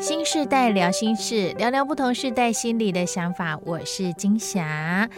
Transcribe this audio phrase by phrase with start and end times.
[0.00, 3.58] 新世代聊心事，聊聊不同世代心里的想法。
[3.64, 5.10] 我是金霞。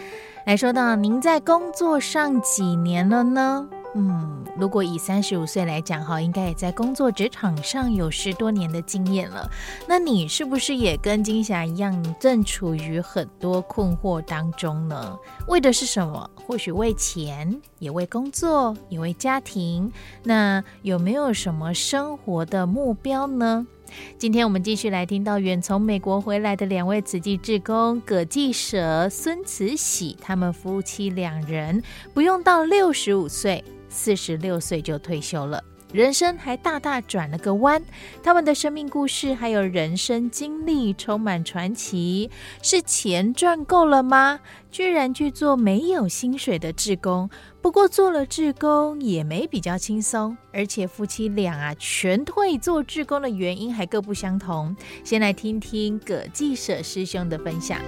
[0.43, 3.69] 来说到您在工作上几年了呢？
[3.93, 9.47] 嗯，如果以三十五岁来讲哈，应该也在工作职场上有十多年的经验了。
[9.87, 15.15] 那你是不是也跟金霞一样，正处于很多困惑当中呢？
[15.47, 16.27] 为的是什么？
[16.47, 19.91] 或许为钱，也为工作，也为家庭。
[20.23, 23.67] 那有没有什么生活的目标呢？
[24.17, 31.81] 今天我们继续来听到远从美国回来的两位慈济志工葛济舍、孙慈禧，他们夫妻两人
[32.13, 33.63] 不用到六十五岁。
[33.93, 37.83] 四十六岁就退休了，人生还大大转了个弯。
[38.23, 42.31] 他们的生命故事还有人生经历充满传奇。
[42.61, 44.39] 是钱赚够了吗？
[44.71, 47.29] 居然去做没有薪水的志工。
[47.61, 54.75] 不过做了志工也没比较轻松，而且夫妻俩啊全退做志工的原因还各不相同。
[55.03, 57.79] 先来听听葛记舍师兄的分享。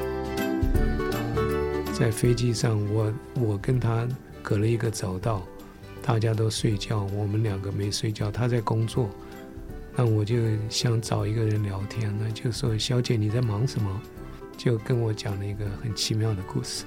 [1.92, 4.08] 在飞机上，我我跟他
[4.44, 5.42] 隔了一个走道。
[6.04, 8.30] 大家都睡觉，我们两个没睡觉。
[8.30, 9.10] 他在工作，
[9.96, 10.36] 那我就
[10.70, 14.02] 想找一个人聊天，那就说：“小姐，你在忙什么？”
[14.56, 16.84] 就跟我讲了一个很奇妙的故事。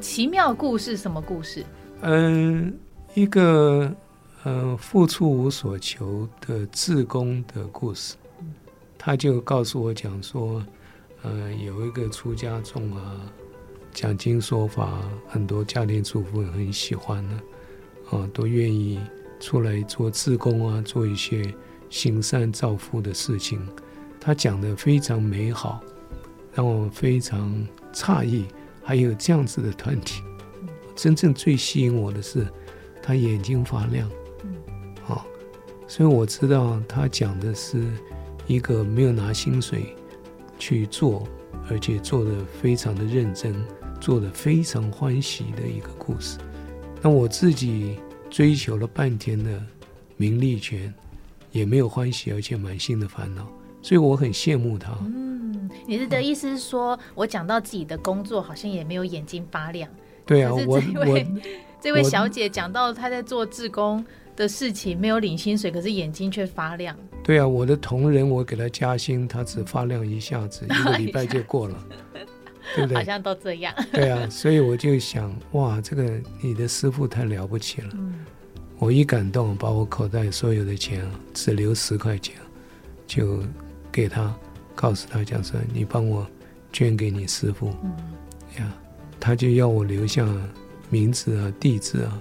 [0.00, 0.96] 奇妙故事？
[0.96, 1.66] 什么故事？
[2.04, 2.76] 嗯，
[3.14, 3.94] 一个
[4.42, 8.16] 呃付出无所求的自工的故事。
[8.98, 10.64] 他就告诉我讲说，
[11.22, 13.20] 呃，有一个出家众啊，
[13.92, 17.40] 讲经说法，很多家庭主妇很喜欢呢。
[18.10, 18.98] 啊，都愿意
[19.38, 21.54] 出来做自工啊，做一些
[21.88, 23.64] 行善造福的事情。
[24.20, 25.80] 他讲的非常美好，
[26.52, 28.46] 让我非常诧异，
[28.82, 30.20] 还有这样子的团体。
[30.94, 32.46] 真正最吸引我的是，
[33.02, 34.08] 他眼睛发亮。
[35.08, 35.24] 啊，
[35.88, 37.84] 所以我知道他讲的是
[38.46, 39.96] 一个没有拿薪水
[40.58, 41.26] 去做，
[41.68, 43.54] 而且做的非常的认真，
[44.00, 46.38] 做的非常欢喜的一个故事。
[47.00, 47.98] 那我自己
[48.30, 49.60] 追求了半天的
[50.16, 50.92] 名利权，
[51.50, 53.46] 也没有欢喜，而且满心的烦恼，
[53.82, 54.96] 所以我很羡慕他。
[55.00, 59.90] 嗯，你是的意思是说，我讲到自己的工作，好像也没有眼睛发亮。
[60.24, 61.18] 对啊，我我
[61.80, 64.04] 这位 小姐讲到她在做志工
[64.36, 66.96] 的事情，没有领薪水，可是眼睛却发亮。
[67.22, 71.76] 对啊，我的同仁，我给他加薪，他只发亮一下子，一个 礼拜就过了。
[72.76, 72.96] 对不对？
[72.96, 73.74] 好像都这样。
[73.92, 77.88] 对啊，所以我就想，哇，这个你的师傅太了不起了。
[77.94, 78.24] 嗯。
[78.78, 81.04] 我一感动，把我口袋所有的钱
[81.34, 82.36] 只留十块钱，
[83.06, 83.40] 就
[83.90, 84.34] 给他，
[84.74, 86.26] 告诉他讲说，你帮我
[86.72, 87.72] 捐给你师傅。
[87.82, 87.92] 嗯。
[88.58, 88.72] 呀，
[89.24, 90.28] 他就要我留下
[90.90, 92.20] 名字啊、地址啊。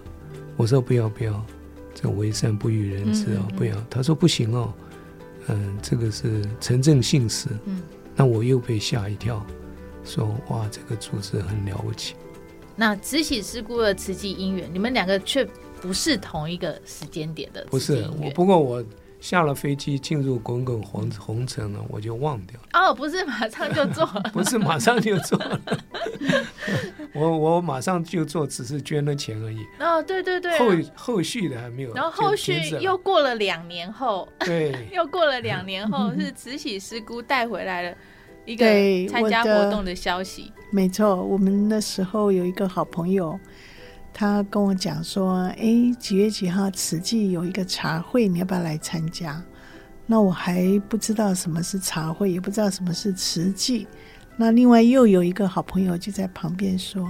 [0.55, 1.43] 我说不要不要，
[1.95, 3.75] 这为善不欲人知啊，不要。
[3.89, 4.71] 他说不行哦，
[5.47, 7.49] 嗯，这个是城镇姓氏。
[7.65, 7.81] 嗯。
[8.15, 9.43] 那我又被吓一跳。
[10.03, 12.13] 说哇，这个组织很了不起。
[12.75, 15.43] 那慈禧师姑的慈济姻缘，你们两个却
[15.81, 17.65] 不是同一个时间点的。
[17.71, 18.85] 不是我，不过我
[19.21, 22.67] 下了飞机进入滚滚红红尘了，我就忘掉了。
[22.73, 25.61] 哦，不是马上就做， 不是马上就做了。
[27.13, 29.63] 我我马上就做，只是捐了钱而已。
[29.79, 30.57] 哦，对对对。
[30.57, 30.65] 后
[30.95, 31.93] 后续的还没有。
[31.93, 37.95] 然后后续又过了两年后，对， 又过了两年后是慈禧师姑带回来了。
[38.43, 38.65] 一个
[39.07, 41.15] 参加活动的消息，没错。
[41.15, 43.39] 我们那时候有一个好朋友，
[44.13, 49.43] 他跟我讲说：“哎，几月几号慈济有一个茶会，你要不要来参加？”
[50.05, 53.87] 那我还不知道什么是茶会，也不知道什么是慈济。
[54.37, 57.07] 那另外又有一个好朋友就在旁边说：“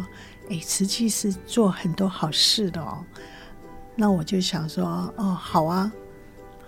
[0.49, 3.03] 哎，慈济是做很多好事的哦。”
[3.95, 5.91] 那我就想说：“哦，好啊。”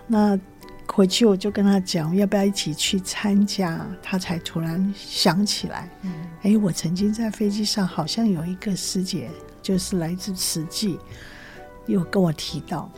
[0.06, 0.38] 那。
[0.86, 3.84] 回去我就跟他讲，要不要一起去参加？
[4.02, 6.12] 他才突然想起来，嗯，
[6.42, 9.30] 哎，我曾经在飞机上好像有一个师姐，
[9.64, 10.98] 就是来自慈济，
[11.86, 12.90] 有跟我提到，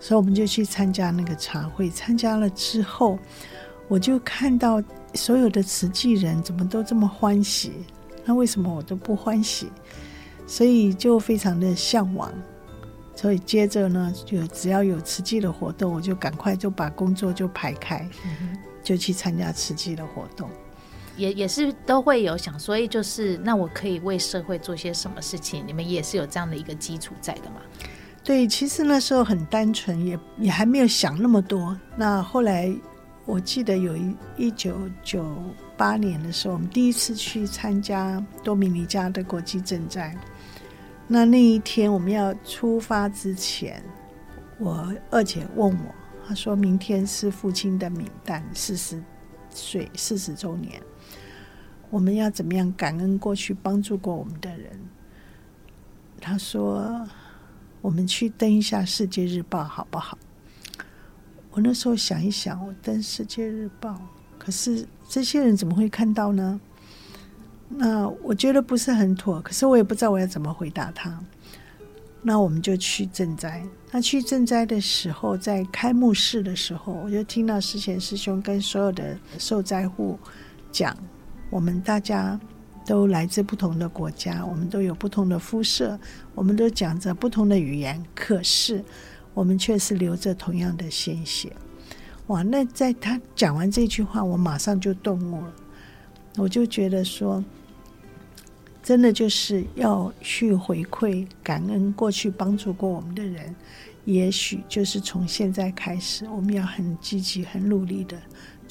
[0.00, 1.88] 所以我们就去参加那个茶会。
[1.88, 3.16] 参加了之后，
[3.86, 4.82] 我就看到
[5.14, 7.86] 所有的慈济人怎么都这么欢喜，
[8.24, 9.70] 那为什么我都不欢喜？
[10.48, 12.28] 所以就非常的向往。
[13.14, 20.50] 所以接着呢，就只要有慈济的活动，我就赶快就把工作就排开，嗯、就去参加慈济的活动。
[21.20, 25.62] 也也是都会有想说，就是那我可以为社会做些什么事情？
[25.66, 27.60] 你们也是有这样的一个基础在的吗？
[28.24, 31.78] 对，其实那时候很单纯，也也还没有想那么多。
[31.96, 32.74] 那后来
[33.26, 35.24] 我记得有一一九九
[35.76, 40.16] 八年的时候，我们第一次去参加多米尼加的国际赈灾。
[41.06, 43.82] 那那一天我们要出发之前，
[44.58, 45.94] 我二姐问我，
[46.26, 49.02] 她说明天是父亲的冥诞，四十
[49.50, 50.80] 岁四十周年，
[51.90, 54.70] 我们要怎么样感恩过去帮助过我们的人？
[56.20, 57.06] 他说
[57.82, 60.16] ：“我们去登一下《世界日报》好不好？”
[61.52, 63.90] 我那时候想一想，我登《世界日报》，
[64.38, 66.60] 可是这些人怎么会看到呢？
[67.68, 71.18] 那我觉得不是很妥，可是我也不知道我要怎么回答他。
[72.22, 73.64] 那我们就去赈灾。
[73.90, 80.18] 那去赈灾的时候，在开幕式的时候，我就听到思贤师兄跟所有的受灾户
[80.70, 80.94] 讲：
[81.50, 82.38] 我们大家
[82.86, 85.98] 都来自不同的国家，我们都有不同的肤色，
[86.34, 88.82] 我们都讲着不同的语言，可是
[89.34, 91.52] 我们却是流着同样的鲜血。
[92.28, 92.42] 哇！
[92.42, 95.52] 那在他讲完这句话，我马上就动悟了，
[96.36, 97.44] 我就觉得说。
[98.82, 103.54] 真的就是要去回馈感恩过去帮助过我们的人，
[104.06, 108.16] 也许就是从现在开始，我们要很积极、很努力的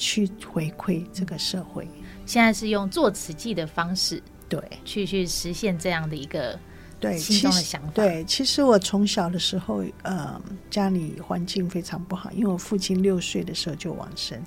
[0.00, 1.86] 去回馈这个社会。
[2.24, 6.58] 现在是用做慈济的方式，对，去去实现这样的一个
[6.98, 7.90] 对心中的想法。
[7.92, 14.42] 对，其实我从小的时候，呃，家里环境非常不好，因为我父亲六岁的时候就往生，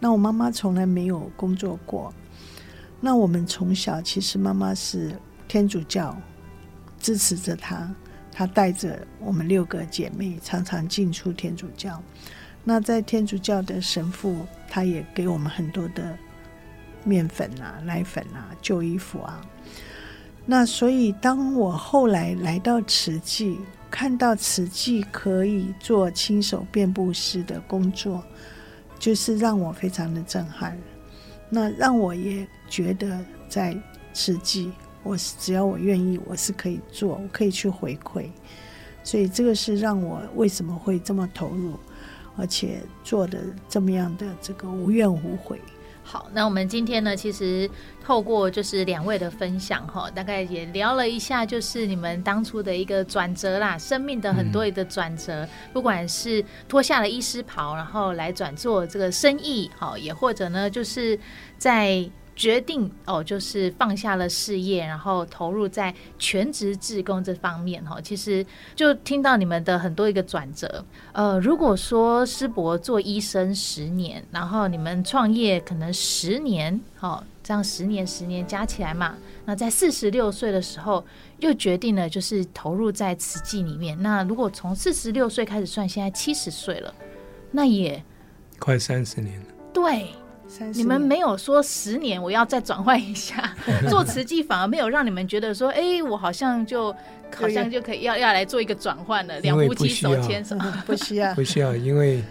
[0.00, 2.12] 那我妈妈从来没有工作过。
[3.00, 5.16] 那我们从小其实妈妈是
[5.46, 6.16] 天主教，
[6.98, 7.94] 支持着她，
[8.32, 12.02] 她带着我们六个姐妹常常进出天主教。
[12.68, 16.14] 那在天主教的神父，他也给我们很多的
[17.02, 19.40] 面粉啊、奶粉啊、旧衣服啊。
[20.44, 23.58] 那所以当我后来来到慈济，
[23.90, 28.22] 看到慈济可以做亲手遍布施的工作，
[28.98, 30.78] 就是让我非常的震撼。
[31.48, 33.18] 那让我也觉得，
[33.48, 33.74] 在
[34.12, 34.70] 慈济，
[35.02, 38.26] 我只要我愿意，我是可以做，我可以去回馈。
[39.02, 41.78] 所以这个是让我为什么会这么投入，
[42.38, 43.38] 而且做的
[43.68, 45.60] 这么样的这个无怨无悔。
[46.02, 47.68] 好，那我们今天呢，其实
[48.02, 61.18] 透过就是两位的分享哈，大概也聊了一下，就是你们当初的一个转折啦，生命的很多一个转折，嗯、不管是脱下了医师袍，然后来转做这个生意，好，也或者呢，就是
[61.58, 62.08] 在。
[62.38, 68.00] 决定哦，就是放下了事业，然后投入在全职志工这方面哈。
[68.00, 68.46] 其实
[68.76, 70.84] 就听到你们的很多一个转折。
[71.10, 81.04] 呃，如果说师伯做医生十年，然后你们创业可能十年，哦，这样十年十年加起来嘛，那在四十六岁的时候
[81.40, 84.00] 又决定了就是投入在慈济里面。
[84.00, 86.94] 那如果从四十六岁开始算，现在七十岁了，
[87.50, 88.00] 那也
[88.60, 89.46] 快三十年了。
[89.74, 90.06] 对。
[90.72, 93.54] 你们没有说十年我要再转换一下
[93.88, 96.90] 做慈济，反而没有让你们觉得说，哎，我好像就
[97.36, 100.56] 好像就可以要要来做一个转换了，两夫妻手牵手，
[100.86, 102.22] 不需要，不需要，因为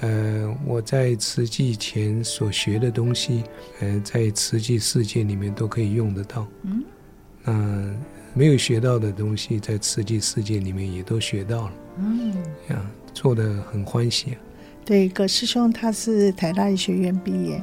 [0.00, 3.44] 呃，我在慈济前所学的东西，
[3.80, 6.46] 呃，在慈济世界里面都可以用得到。
[6.62, 6.84] 嗯，
[7.44, 7.96] 那
[8.34, 11.72] 没有学到的东西，在慈济世界里面也都学到了。
[11.98, 12.34] 嗯，
[12.68, 12.84] 呀，
[13.14, 14.36] 做的很欢喜啊。
[14.84, 17.62] 对，葛师兄他是台大医学院毕业，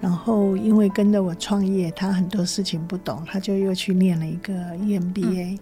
[0.00, 5.58] 然后因为跟着我创业，他很多事情不懂，他就又去念了一个 EMBA，嗯，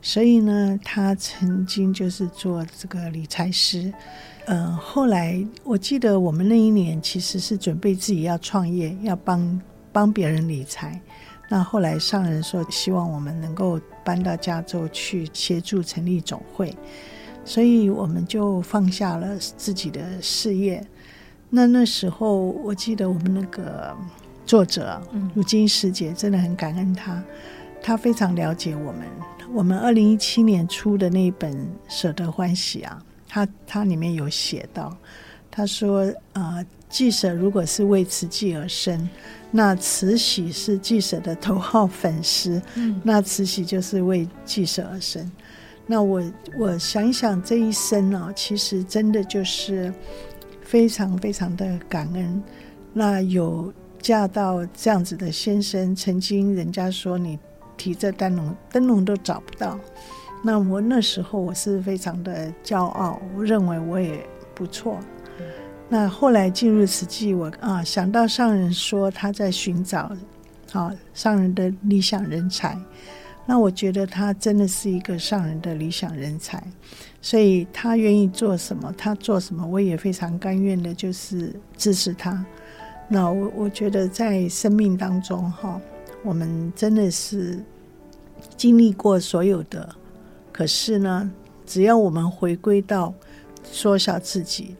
[0.00, 3.92] 所以呢，他曾经就是做这个理财师。
[4.46, 9.60] 呃，后来我记得我们那一年其实是准备自己要创业，要帮
[9.90, 11.00] 帮别人理财。
[11.48, 16.72] 那后来上人说希望我们能够搬到加州去协助成立总会。
[17.44, 20.84] 所以我们就放下了自己的事业。
[21.50, 23.96] 那那时候，我记得我们那个
[24.44, 27.22] 作者，嗯，如今师姐真的很感恩他，
[27.82, 29.02] 他非常了解我们。
[29.52, 31.52] 我们二零一七年出的那一本
[31.88, 34.96] 《舍得欢喜》啊，他他里面有写到，
[35.48, 39.08] 他说：呃，记舍如果是为慈济而生，
[39.52, 45.30] 那慈禧是记舍的头号粉丝，嗯，那慈禧就是为记舍而生。
[45.86, 46.22] 那我
[46.58, 49.92] 我想一想，这一生呢、啊，其实真的就是
[50.62, 52.42] 非常非常的感恩。
[52.92, 57.38] 那有嫁到这样子的先生，曾经人家说你
[57.76, 59.78] 提着灯笼，灯笼都找不到。
[60.42, 64.24] 那我那时候我是非常的骄傲，我认为我也
[64.54, 64.98] 不错。
[65.88, 70.10] 那后来进入慈济，我啊想到上人说他在寻找
[70.72, 72.78] 啊上人的理想人才。
[73.46, 76.62] 那我觉得他真的是一个上人的理想人才，
[77.20, 82.44] 所以他愿意做什么，他做什么，我也非常甘愿的，就是支持他。
[83.08, 85.80] 那我我觉得在生命当中哈，
[86.22, 87.62] 我们真的是
[88.56, 89.94] 经历过所有的，
[90.52, 91.30] 可是呢，
[91.66, 93.12] 只要我们回归到
[93.62, 94.74] 缩小自己，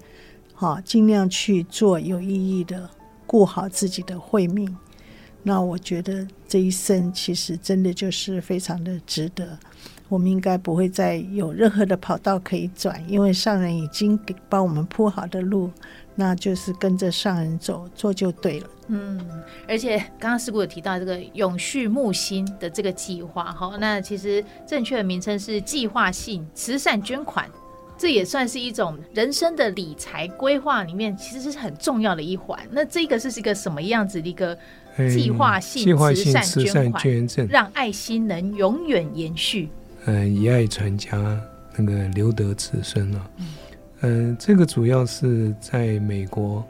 [0.55, 2.91] 好，尽量去做有意义的。
[3.27, 4.77] 顾好自己的慧命。
[5.45, 9.57] 那我觉得这一生其实真的就是非常的值得。
[10.09, 15.71] 我们应该不会再有任何的跑道可以转，因为上人已经给帮我们铺好的路，
[16.15, 18.69] 那就是跟着上人走，做就对了。
[18.89, 19.19] 嗯，
[19.67, 27.51] 而且刚刚师姑有提到这个永续木星的这个计划，哈，那其实正确的名称是计划性慈善捐款，
[27.97, 32.61] 这也算是一种人生的理财规划里面，其实是很重要的一环。
[32.71, 34.57] 那这个是一个什么样子的一个
[34.97, 35.97] 计划性
[36.43, 39.69] 慈善捐赠，让爱心能永远延续？
[40.07, 41.41] 嗯，以爱传家，
[41.77, 43.31] 那个留得子孙啊。
[44.03, 46.63] 嗯、呃，这个主要是在美国，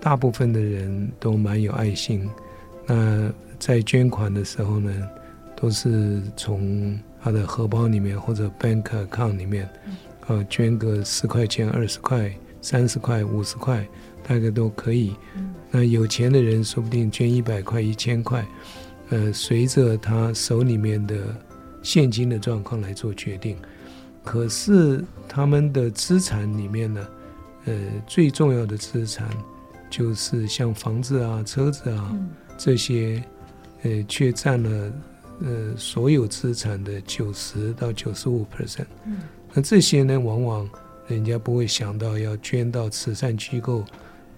[0.00, 2.28] 大部分的人都蛮有爱心。
[2.86, 5.08] 那在捐款的时候呢，
[5.56, 9.68] 都是从他的荷包里面或者 bank account 里面，
[10.28, 13.86] 呃，捐个十块钱、二十块、三十块、五十块，
[14.22, 15.14] 大概都可以。
[15.70, 18.46] 那有钱的人说不定捐一百块、一千块，
[19.10, 21.16] 呃，随着他手里面的。
[21.80, 23.56] 现金的状况来做决定，
[24.24, 27.06] 可是他们的资产里面呢，
[27.66, 27.74] 呃，
[28.04, 29.28] 最重要的资产
[29.88, 33.22] 就是像房子啊、车子啊、嗯、这些，
[33.84, 34.92] 呃，却占了
[35.40, 38.84] 呃所有资产的九十到九十五 percent。
[39.06, 39.18] 嗯，
[39.54, 40.68] 那这些呢，往往
[41.08, 43.84] 人家不会想到要捐到慈善机构，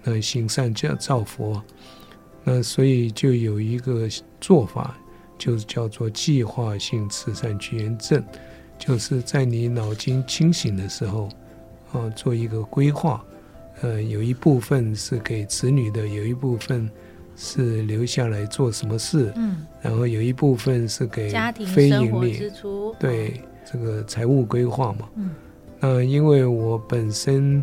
[0.03, 1.61] 那行善叫造福，
[2.43, 4.07] 那所以就有一个
[4.39, 4.97] 做法。
[5.37, 8.23] 就是叫做计划性慈善捐赠，
[8.77, 11.27] 就是在你脑筋清醒的时候，
[11.91, 13.25] 啊，做一个规划，
[13.81, 16.87] 呃，有一部分是给子女的，有一部分
[17.35, 21.33] 是留下来做什么事，嗯，然后有一部分是给
[21.73, 22.37] 非盈利。
[22.37, 25.31] 支出，对，这个财务规划嘛，嗯，
[25.83, 27.61] 那因为我本身，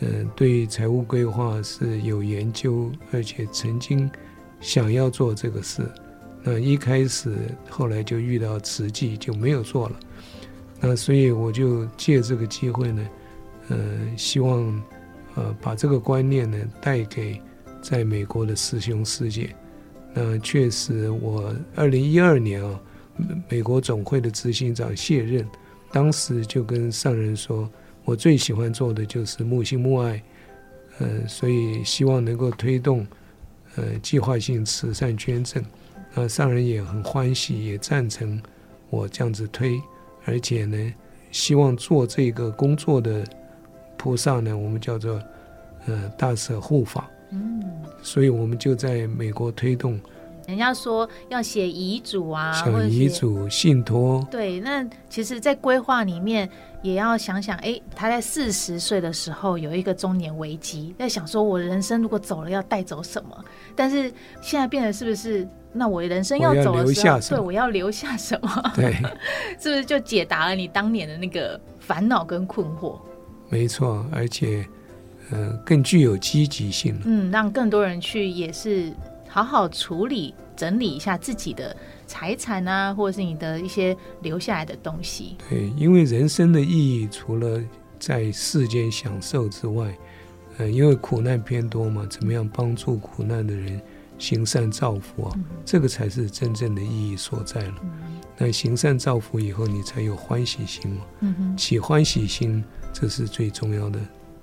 [0.00, 4.08] 呃，对财务规划是有研究，而且曾经
[4.60, 5.82] 想要做这个事。
[6.42, 7.34] 那一开始，
[7.70, 9.98] 后来就遇到慈济，就没有做了。
[10.78, 13.08] 那所以我就借这个机会呢，
[13.70, 13.78] 呃，
[14.14, 14.82] 希望
[15.34, 17.40] 呃把这个观念呢带给
[17.80, 19.56] 在美国的师兄师姐。
[20.12, 22.78] 那确实，我二零一二年啊，
[23.48, 25.48] 美国总会的执行长卸任，
[25.94, 27.70] 当时就跟上人说，
[28.04, 30.20] 我最喜欢做的就是木心木爱，
[30.98, 33.06] 呃，所以希望能够推动
[33.76, 35.64] 呃计划性慈善捐赠。
[36.12, 38.42] 那上人也很欢喜，也赞成
[38.90, 39.80] 我这样子推，
[40.24, 40.94] 而且呢，
[41.30, 43.24] 希望做这个工作的
[43.96, 45.22] 菩萨呢，我们叫做
[45.86, 47.62] 呃大舍护法，嗯，
[48.02, 50.00] 所以我们就在美国推动。
[50.46, 54.26] 人家说要写遗嘱啊，写遗嘱、信托。
[54.30, 56.48] 对，那其实，在规划里面
[56.82, 63.44] 也要想想，哎，他在四十岁的时候有一个中年危机，在想说，我人生如果走了，要带走什么？
[63.74, 65.48] 但是现在变得是不是？
[65.76, 68.72] 那我人生要走的时候，对，我要留下什么？
[68.76, 68.92] 对，
[69.58, 72.96] 是不是就解答了你当年的那个烦恼跟困惑？
[73.48, 74.64] 没错，而且，
[75.32, 76.96] 呃，更具有积极性。
[77.04, 78.92] 嗯，让更多人去也是
[79.34, 81.76] 好好处理、整理一下自己的
[82.06, 85.36] 财产啊，或者是你的一些留下来的东西。
[85.50, 87.60] 对，因为人生的意义除了
[87.98, 89.92] 在世间享受之外，
[90.58, 93.82] 嗯，因为苦难偏多嘛，怎么样帮助苦难的人？
[94.18, 97.74] 行善造福啊，嗯、这个才是真正的意义所在了。
[97.82, 97.90] 嗯、
[98.38, 101.04] 那行善造福以后，你才有欢喜心嘛。
[101.18, 102.62] 嗯、哼起欢喜心，
[102.92, 103.98] 这是最重要的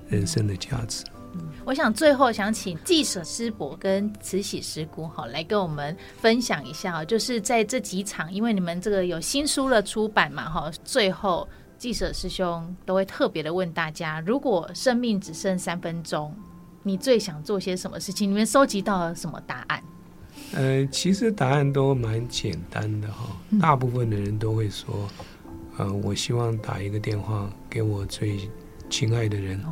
[0.10, 1.05] 人生的价值。
[1.15, 1.20] 嗯、
[1.65, 11.47] 我想最后想请记者师伯跟慈禧师姑哈来跟我们分享一下，就是在这几场，因为你们这个有新书的出版嘛哈，最后
[11.77, 16.33] 记者师兄都会特别的问大家：如果生命只剩三分钟。
[16.83, 18.27] 你最想做些什么事情？
[18.27, 19.83] 你们收集到了什么答案？
[20.53, 23.38] 呃，其实答案都蛮简单的哈。
[23.59, 25.07] 大部分的人都会说，
[25.77, 28.50] 呃，我希望打一个电话给我最
[28.89, 29.63] 亲爱的人，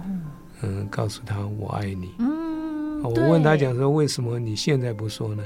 [0.62, 2.14] 嗯、呃，告诉他我爱你。
[2.20, 5.44] 嗯，我问他讲说，为什么你现在不说呢？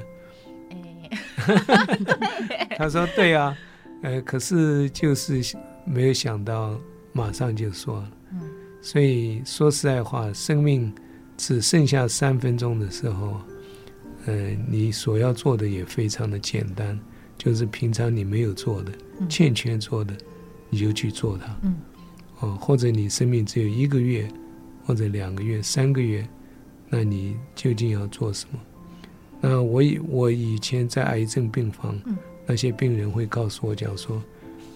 [2.77, 3.55] 他说对啊，
[4.01, 5.41] 呃，可是就是
[5.86, 6.79] 没有想到
[7.12, 8.12] 马上就说了。
[8.32, 8.41] 嗯，
[8.82, 10.93] 所以说实在话，生命。
[11.36, 13.41] 只剩下三分钟的时候，
[14.27, 16.98] 呃，你所要做的也非常的简单，
[17.39, 20.13] 就是平常你没有做的、嗯、欠缺做的，
[20.70, 21.58] 你就去做它。
[21.63, 21.75] 嗯，
[22.39, 24.27] 哦，或者你生命只有一个月，
[24.86, 26.28] 或者两个月、三个月，
[26.90, 28.60] 那你究竟要做什么？
[29.42, 34.22] 那我以我以前在癌症病房，嗯、那些病人会告诉我讲说，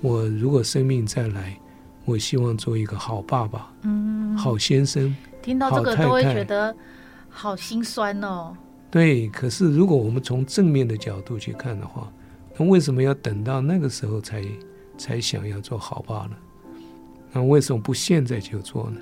[0.02, 1.58] 我如果生命再来，
[2.04, 5.16] 我希望做一个好爸爸，嗯，好先生。
[5.42, 6.76] 听到这个都会觉得
[7.30, 8.56] 好心酸哦。
[8.92, 12.12] 对，可是如果我们从正面的角度去看的话，
[12.58, 14.44] 那为什么要等到那个时候才
[14.98, 16.36] 才想要做好爸呢？
[17.32, 19.00] 那为什么不现在就做呢？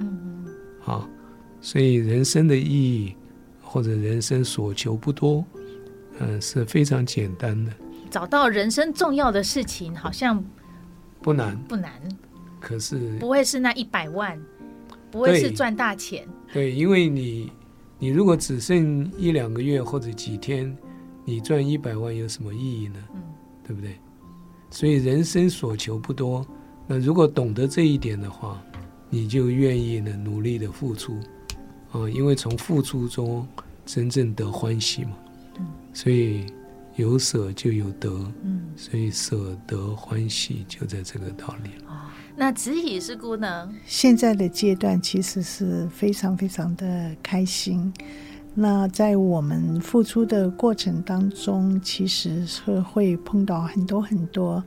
[0.85, 1.07] 啊，
[1.61, 3.15] 所以人生的意义
[3.61, 5.43] 或者人生所求不多，
[6.19, 7.71] 嗯，是非常简单的。
[8.09, 10.43] 找到人生重要的事情好像
[11.21, 11.91] 不难，不难。
[12.59, 14.39] 可是不会是那一百万，
[15.11, 16.27] 不会是赚大钱。
[16.53, 17.51] 对，因为你。
[17.97, 20.77] 你如果只剩一两个月或者几天，
[21.23, 22.99] 你赚一百万有什么意义呢？
[23.13, 23.21] 嗯，
[23.65, 23.95] 对不对？
[24.69, 26.45] 所以人生所求不多。
[26.85, 28.61] 那如果懂得这一点的话，
[29.09, 31.17] 你就愿意呢努力的付出
[31.91, 33.47] 啊，因为从付出中
[33.85, 35.11] 真正得欢喜嘛。
[35.59, 36.45] 嗯，所以
[36.95, 38.09] 有舍就有得。
[38.43, 41.69] 嗯，所以舍得欢喜就在这个道理。
[42.37, 43.73] 那慈禧是姑呢？
[43.85, 47.93] 现在的阶段其实是非常非常的开心。
[48.53, 54.61] 那在我们付出的过程当中，其实是会碰到很多很多，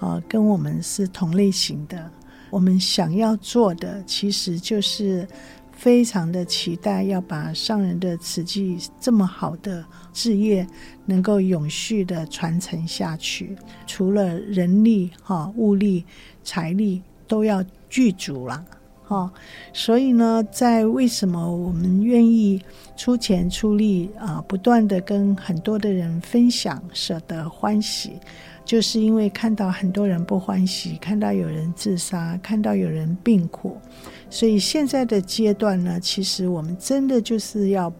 [0.00, 2.10] 呃，跟我们是同类型的。
[2.52, 5.26] 我们想要做的，其实就是
[5.72, 10.64] 非常的期待要把上人的慈济这么好的事业，
[11.06, 13.56] 能够永续的传承下去。
[13.86, 16.04] 除了人力、哈物力、
[16.44, 17.02] 财力。
[17.28, 18.62] 都要具足了，
[19.12, 19.30] 哦，
[19.74, 22.62] 所以呢，在为什么我们愿意
[22.96, 28.12] 出钱出力啊，不断的跟很多的人分享舍得欢喜，
[28.64, 33.76] 就是因为看到很多人不欢喜，看到有人自杀，看到有人病苦，
[34.30, 37.92] 所以现在的阶段呢，其实我们真的就是要。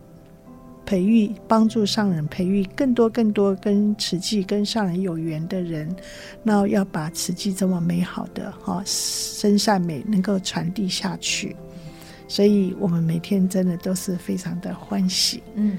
[0.84, 5.94] 培育帮助上人，培育更多更多跟慈济、跟上人有缘的人，
[6.42, 8.82] 那要把慈济这么美好的哈
[9.40, 11.56] 真善美能够传递下去，
[12.28, 15.42] 所以我们每天真的都是非常的欢喜。
[15.54, 15.78] 嗯，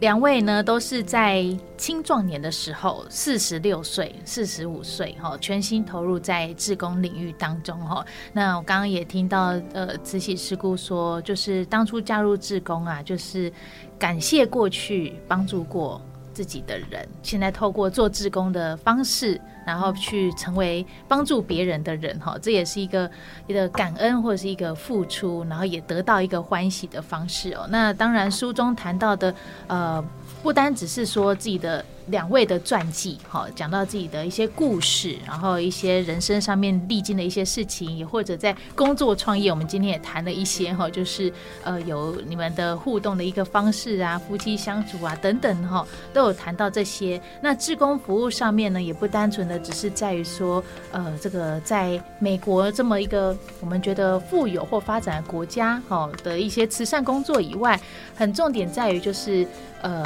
[0.00, 8.04] 两位呢都是在青壮年的时候，四十六岁、四十五岁哈，全心投入在志工领域当中哈。
[8.32, 13.52] 那我刚刚也听到呃慈禧师姑说，就是当初加入志工啊，就是。
[14.00, 16.00] 感谢过去帮助过
[16.32, 23.10] 自己的人，现在透过做志工的方式，然后去成为帮助别人的人，哈，这也是一个
[23.46, 27.66] 一个感恩或者是一个付出，然后也得到一个欢喜的方式哦。
[27.70, 29.34] 那当然书中谈到的，
[29.66, 30.04] 呃。
[30.42, 47.20] 不单只是说自己的两位的传记，哈，讲到自己的一些故事，然后一些人生上面历经的一些事情，也或者在工作创业，我们今天也谈了一些，哈，就是呃有你们的互动的一个方式啊，夫妻相处啊等等，哈，都有谈到这些。
[47.40, 57.80] 那志工服务上面呢，也不单纯的只是在于说，呃，这个在美国这么一个我们觉得富有或发展的国家，哈的一些慈善工作以外，
[58.16, 59.46] 很重点在于就是
[59.82, 60.04] 呃。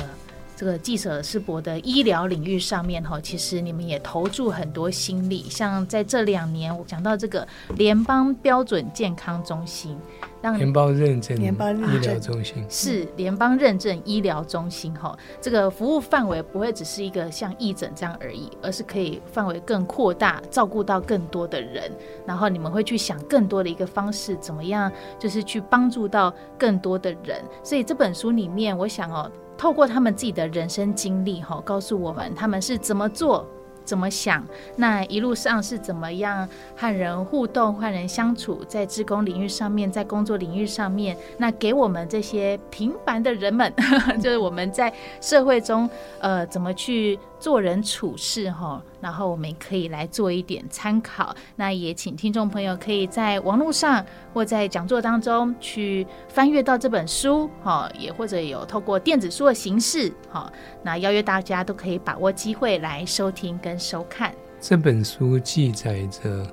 [0.57, 5.45] 这个记者世博的医疗领域上面哈，其实你们也投注很多心力。
[5.51, 9.99] 像在这两年，我讲到这个联邦标准健康中心，
[10.40, 15.19] 让联邦认证联邦医疗中心是联邦认证医疗中心哈。
[15.40, 21.90] 这个服务范围不会只是一个像义诊这样而已，而是可以范围更扩大，照顾到更多的人。
[22.25, 27.43] 然后你们会去想更多的一个方式，怎么样就是去帮助到更多的人。
[27.64, 29.29] 所以这本书里面，我想哦。
[29.57, 33.47] 透过他们自己的人生经历，哈，告诉我们他们是怎么做、
[33.85, 34.45] 怎么想，
[34.77, 43.73] 那一路上是怎么样和人互动、和人相处，在职工领域上面，在工作领域上面，那给我们这些平凡的人们，
[44.21, 45.88] 就是我们在社会中，
[46.19, 47.19] 呃，怎么去。
[47.38, 51.35] 做人处事哈，然后我们可以来做一点参考。
[51.57, 60.51] 那也请听众朋友可以在网络上或在讲座当中去翻阅到这本书哈，也或者有透过电子书的形式哈。
[60.83, 64.35] 那邀约大家都可以把握机会来收听跟收看。
[64.61, 66.47] 这本书记载着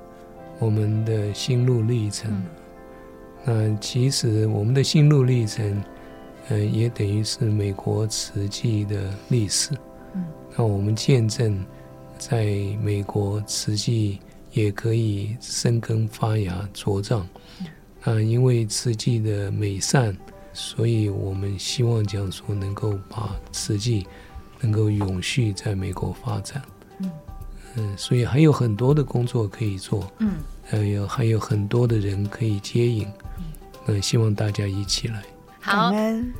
[0.58, 2.30] 我们的心路历程。
[3.46, 5.82] 嗯、那其实我们的心路历程，
[6.50, 9.70] 呃，也等于是美国瓷器的历史。
[10.56, 11.64] 那我们见证，
[12.18, 12.44] 在
[12.82, 14.20] 美国慈济
[14.52, 17.26] 也可以生根发芽茁壮。
[18.02, 20.16] 啊，因为慈济的美善，
[20.52, 24.06] 所以我们希望讲说能够把慈济
[24.60, 26.60] 能够永续在美国发展。
[27.76, 30.12] 嗯，所以还有很多的工作可以做。
[30.18, 30.34] 嗯，
[30.64, 33.06] 还有还有很多的人可以接引。
[33.86, 35.22] 那希望大家一起来。
[35.64, 35.92] 好，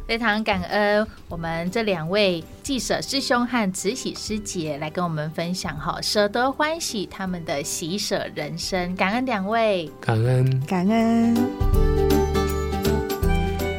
[0.04, 11.36] 非常感恩我们这两位记者师兄和慈禧师姐来跟我们分享哈，舍得欢喜他们的喜舍人生，感恩两位，感恩，感恩。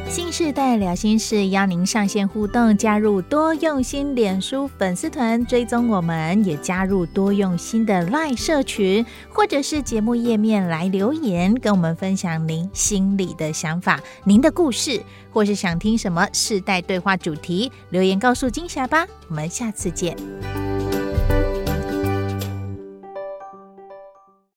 [0.08, 15.02] 新世代聊心事，邀您上线互动，加入多用心脸书粉丝团，追踪我们，也加入多用心的 LINE 社群，或者是节目页面来留言，跟我们分享您心里的想法、您的故事，
[15.34, 19.04] 或是想听什么世代对话主题，留言告诉金霞吧。
[19.28, 20.16] 我们下次见。